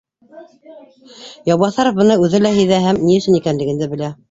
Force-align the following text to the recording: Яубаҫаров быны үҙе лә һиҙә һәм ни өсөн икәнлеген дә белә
Яубаҫаров 1.51 2.01
быны 2.01 2.17
үҙе 2.25 2.41
лә 2.47 2.55
һиҙә 2.57 2.83
һәм 2.89 3.03
ни 3.05 3.21
өсөн 3.23 3.41
икәнлеген 3.43 3.85
дә 3.87 3.93
белә 3.97 4.13